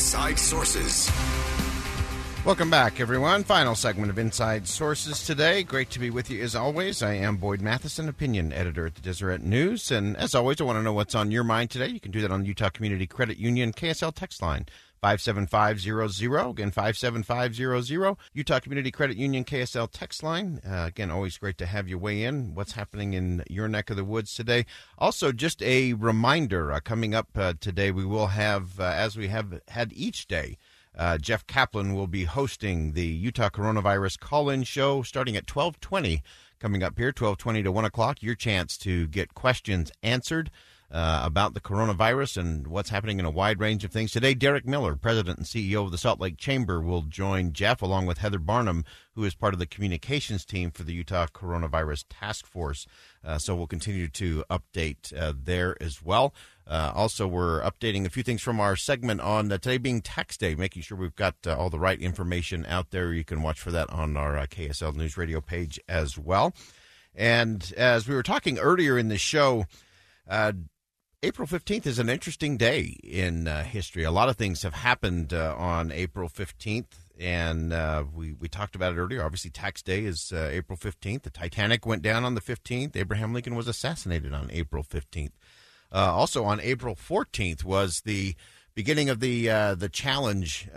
[0.00, 1.10] Inside Sources.
[2.46, 3.44] Welcome back, everyone.
[3.44, 5.62] Final segment of Inside Sources today.
[5.62, 7.02] Great to be with you as always.
[7.02, 9.90] I am Boyd Matheson, opinion editor at the Deseret News.
[9.90, 11.88] And as always, I want to know what's on your mind today.
[11.88, 14.64] You can do that on the Utah Community Credit Union KSL text line
[15.00, 16.50] 57500.
[16.50, 18.16] Again, 57500.
[18.32, 20.60] Utah Community Credit Union KSL text line.
[20.66, 22.54] Uh, again, always great to have you weigh in.
[22.54, 24.66] What's happening in your neck of the woods today?
[24.98, 29.28] Also, just a reminder uh, coming up uh, today, we will have, uh, as we
[29.28, 30.56] have had each day,
[30.96, 36.22] uh, Jeff Caplan will be hosting the Utah Coronavirus Call-In Show starting at 1220
[36.58, 38.22] coming up here, 1220 to 1 o'clock.
[38.22, 40.50] Your chance to get questions answered
[40.92, 44.10] uh, about the coronavirus and what's happening in a wide range of things.
[44.10, 48.06] Today, Derek Miller, President and CEO of the Salt Lake Chamber, will join Jeff along
[48.06, 52.44] with Heather Barnum, who is part of the communications team for the Utah Coronavirus Task
[52.44, 52.86] Force.
[53.24, 56.34] Uh, so we'll continue to update uh, there as well.
[56.66, 60.36] Uh, also, we're updating a few things from our segment on uh, today being tax
[60.36, 63.12] day, making sure we've got uh, all the right information out there.
[63.12, 66.52] You can watch for that on our uh, KSL News Radio page as well.
[67.14, 69.66] And as we were talking earlier in the show,
[71.22, 74.04] April 15th is an interesting day in uh, history.
[74.04, 78.74] A lot of things have happened uh, on April 15th, and uh, we, we talked
[78.74, 79.22] about it earlier.
[79.22, 81.24] Obviously, tax day is uh, April 15th.
[81.24, 82.96] The Titanic went down on the 15th.
[82.96, 85.32] Abraham Lincoln was assassinated on April 15th.
[85.92, 88.34] Uh, also, on April 14th was the
[88.74, 90.70] beginning of the uh, the challenge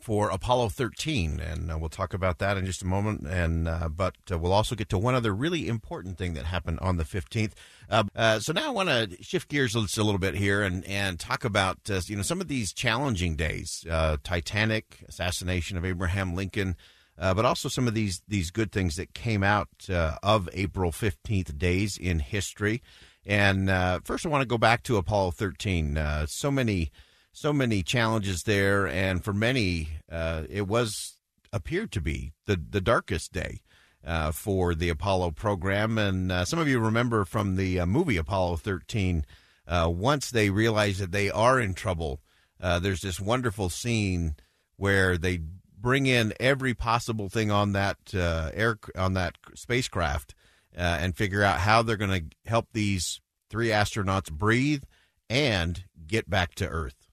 [0.00, 3.26] for Apollo 13, and uh, we'll talk about that in just a moment.
[3.26, 6.80] And uh, but uh, we'll also get to one other really important thing that happened
[6.80, 7.52] on the 15th.
[7.88, 11.20] Uh, uh, so now I want to shift gears a little bit here and and
[11.20, 13.84] talk about uh, you know some of these challenging days:
[14.24, 16.76] Titanic, assassination of Abraham Lincoln.
[17.16, 21.98] but also some of these these good things that came out of April 15th days
[21.98, 22.82] in history.
[23.26, 23.68] And
[24.04, 26.26] first, I want to go back to Apollo 13.
[26.26, 26.90] so many
[27.32, 31.14] so many challenges there, and for many, uh, it was
[31.52, 33.60] appeared to be the the darkest day
[34.04, 35.98] uh, for the Apollo program.
[35.98, 39.24] And uh, some of you remember from the uh, movie Apollo 13,
[39.66, 42.20] uh, once they realize that they are in trouble,
[42.60, 44.36] uh, there's this wonderful scene
[44.76, 45.40] where they
[45.78, 50.34] bring in every possible thing on that air on that spacecraft
[50.74, 54.82] and figure out how they're going to help these three astronauts breathe
[55.28, 57.09] and get back to Earth.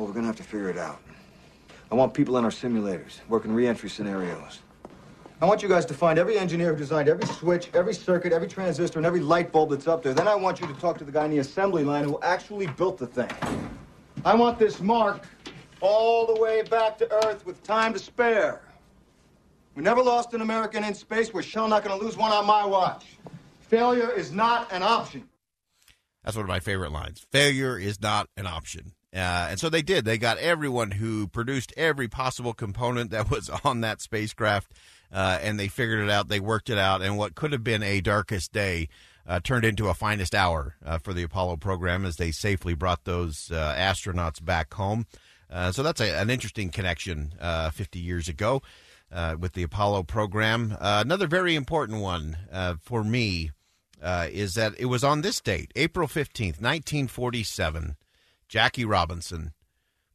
[0.00, 0.98] Well, we're gonna have to figure it out.
[1.92, 4.60] I want people in our simulators, working re-entry scenarios.
[5.42, 8.48] I want you guys to find every engineer who designed every switch, every circuit, every
[8.48, 10.14] transistor, and every light bulb that's up there.
[10.14, 12.66] Then I want you to talk to the guy in the assembly line who actually
[12.66, 13.28] built the thing.
[14.24, 15.26] I want this mark
[15.82, 18.62] all the way back to Earth with time to spare.
[19.74, 21.34] We never lost an American in space.
[21.34, 23.04] We're sure not going to lose one on my watch.
[23.58, 25.28] Failure is not an option.
[26.24, 27.26] That's one of my favorite lines.
[27.30, 28.94] Failure is not an option.
[29.14, 30.04] Uh, and so they did.
[30.04, 34.72] They got everyone who produced every possible component that was on that spacecraft,
[35.12, 36.28] uh, and they figured it out.
[36.28, 38.88] They worked it out, and what could have been a darkest day
[39.26, 43.04] uh, turned into a finest hour uh, for the Apollo program as they safely brought
[43.04, 45.06] those uh, astronauts back home.
[45.50, 47.32] Uh, so that's a, an interesting connection
[47.72, 48.62] 50 years ago
[49.38, 50.76] with the Apollo program.
[50.80, 52.36] another very important one
[52.80, 53.50] for me
[54.02, 57.96] is that it was on this date, April 15th, 1947
[58.50, 59.52] Jackie Robinson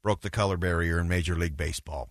[0.04, 2.10] broke the color barrier in Major League Baseball.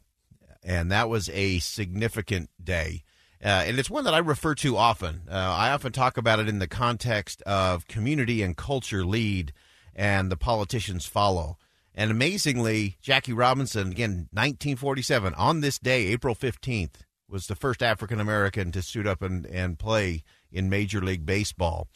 [0.63, 3.05] And that was a significant day.
[3.45, 5.25] Uh, and it's one that I refer to often.
[5.31, 9.53] Uh, I often talk about it in the context of community and culture lead,
[9.95, 11.59] and the politicians follow.
[11.95, 18.19] And amazingly, Jackie Robinson, again, 1947, on this day, April 15th, was the first African
[18.19, 21.87] American to suit up and, and play in Major League Baseball.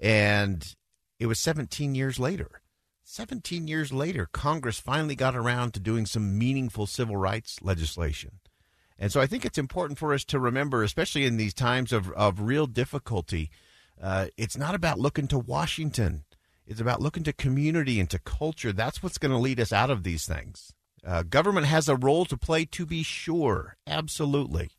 [0.00, 0.74] And
[1.20, 2.60] it was 17 years later
[3.12, 8.38] 17 years later, Congress finally got around to doing some meaningful civil rights legislation.
[9.00, 12.12] And so I think it's important for us to remember, especially in these times of,
[12.12, 13.50] of real difficulty,
[14.00, 16.22] uh, it's not about looking to Washington.
[16.68, 18.72] It's about looking to community and to culture.
[18.72, 20.72] That's what's going to lead us out of these things.
[21.04, 24.70] Uh, government has a role to play, to be sure, absolutely.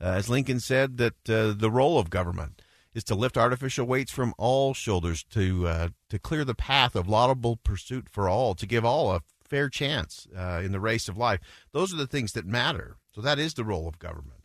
[0.00, 2.62] Uh, as Lincoln said, that uh, the role of government
[2.96, 7.06] is to lift artificial weights from all shoulders, to uh, to clear the path of
[7.06, 11.18] laudable pursuit for all, to give all a fair chance uh, in the race of
[11.18, 11.40] life.
[11.72, 12.96] Those are the things that matter.
[13.14, 14.40] So that is the role of government.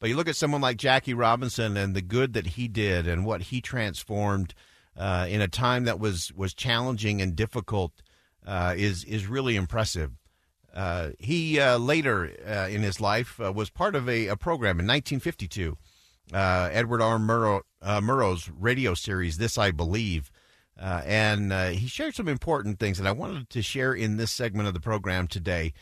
[0.00, 3.24] But you look at someone like Jackie Robinson and the good that he did and
[3.24, 4.54] what he transformed
[4.96, 8.02] uh, in a time that was was challenging and difficult
[8.44, 10.10] uh, is is really impressive.
[10.74, 15.76] Uh, he uh, later in his life was part of a, a program in 1952,
[16.32, 17.18] Uh, Edward R.
[17.18, 20.30] Murrow, uh, Murrow's radio series "This I Believe,"
[20.80, 24.68] uh, and he shared some important things that I wanted to share in this segment
[24.68, 25.72] of the program today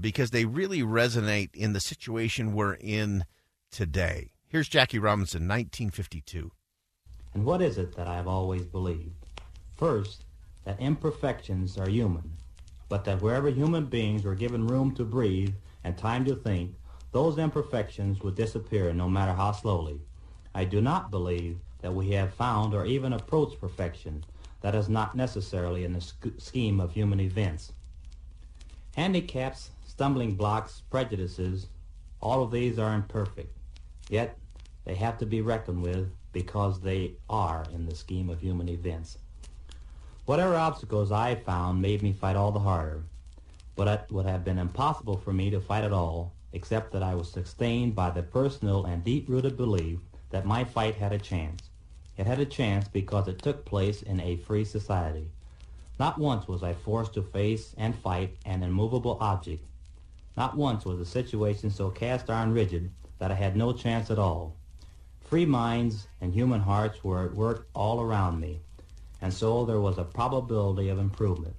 [0.00, 3.24] because they really resonate in the situation we're in
[3.70, 4.32] today.
[4.48, 6.52] Here's Jackie Robinson, 1952.
[7.34, 9.14] And what is it that I have always believed?
[9.76, 10.24] First,
[10.64, 12.32] that imperfections are human,
[12.88, 16.74] but that wherever human beings were given room to breathe and time to think,
[17.12, 20.00] those imperfections would disappear no matter how slowly.
[20.54, 24.24] I do not believe that we have found or even approached perfection.
[24.62, 26.04] That is not necessarily in the
[26.38, 27.72] scheme of human events.
[28.96, 31.66] Handicaps, stumbling blocks, prejudices,
[32.20, 33.54] all of these are imperfect.
[34.08, 34.38] Yet
[34.84, 39.18] they have to be reckoned with because they are in the scheme of human events.
[40.24, 43.02] Whatever obstacles I found made me fight all the harder,
[43.76, 47.14] but it would have been impossible for me to fight at all except that I
[47.14, 49.98] was sustained by the personal and deep-rooted belief
[50.30, 51.70] that my fight had a chance.
[52.16, 55.30] It had a chance because it took place in a free society.
[55.98, 59.64] Not once was I forced to face and fight an immovable object.
[60.36, 64.18] Not once was the situation so cast iron rigid that I had no chance at
[64.18, 64.56] all.
[65.20, 68.60] Free minds and human hearts were at work all around me,
[69.20, 71.54] and so there was a probability of improvement.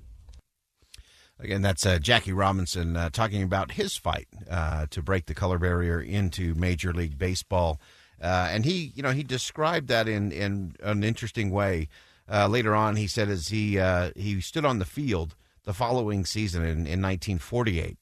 [1.43, 5.59] Again, that's uh, Jackie Robinson uh, talking about his fight uh, to break the color
[5.59, 7.81] barrier into Major League Baseball,
[8.21, 11.89] uh, and he, you know, he described that in in an interesting way.
[12.31, 15.35] Uh, later on, he said as he uh, he stood on the field
[15.65, 17.97] the following season in, in 1948,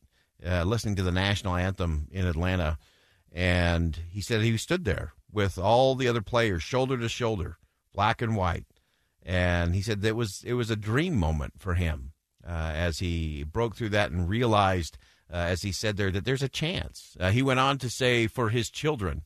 [0.63, 2.77] listening to the national anthem in Atlanta
[3.31, 7.57] and he said he stood there with all the other players, shoulder to shoulder,
[7.93, 8.65] black and white.
[9.23, 12.11] And he said that was it was a dream moment for him
[12.45, 14.97] as he broke through that and realized,
[15.31, 17.15] uh, as he said there, that there's a chance.
[17.19, 19.23] Uh, he went on to say for his children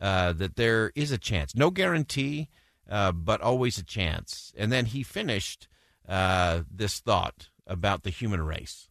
[0.00, 2.48] uh, that there is a chance, no guarantee,
[2.88, 4.52] uh, but always a chance.
[4.56, 5.68] And then he finished
[6.08, 8.88] uh, this thought about the human race.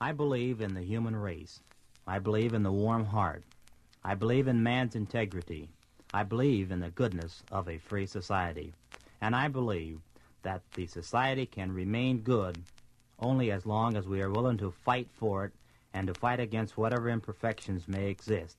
[0.00, 1.60] I believe in the human race.
[2.06, 3.44] I believe in the warm heart.
[4.04, 5.70] I believe in man's integrity.
[6.12, 8.74] I believe in the goodness of a free society.
[9.20, 10.00] And I believe
[10.44, 12.62] that the society can remain good
[13.18, 15.52] only as long as we are willing to fight for it
[15.92, 18.56] and to fight against whatever imperfections may exist.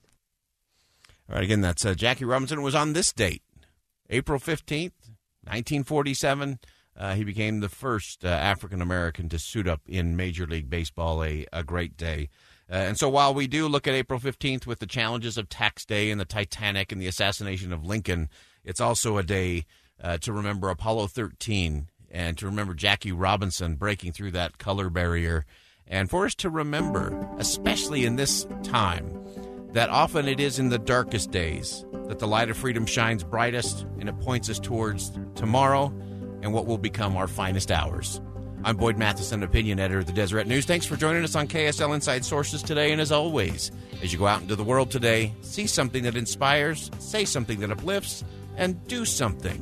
[1.29, 3.41] All right, again, that's uh, Jackie Robinson was on this date,
[4.09, 4.93] April 15th,
[5.43, 6.59] 1947.
[6.97, 11.23] Uh, he became the first uh, African American to suit up in Major League Baseball,
[11.23, 12.30] a, a great day.
[12.71, 15.85] Uh, and so while we do look at April 15th with the challenges of Tax
[15.85, 18.30] Day and the Titanic and the assassination of Lincoln,
[18.63, 19.65] it's also a day
[20.02, 25.45] uh, to remember Apollo 13 and to remember Jackie Robinson breaking through that color barrier.
[25.87, 29.19] And for us to remember, especially in this time,
[29.73, 33.85] that often it is in the darkest days that the light of freedom shines brightest
[33.99, 35.87] and it points us towards tomorrow
[36.42, 38.21] and what will become our finest hours.
[38.64, 40.66] I'm Boyd Matheson, opinion editor of the Deseret News.
[40.66, 42.92] Thanks for joining us on KSL Inside Sources today.
[42.92, 43.71] And as always,
[44.02, 47.69] as you go out into the world today, see something that inspires, say something that
[47.69, 48.23] uplifts,
[48.56, 49.61] and do something